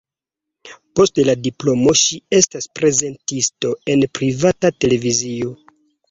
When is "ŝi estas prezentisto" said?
2.03-3.73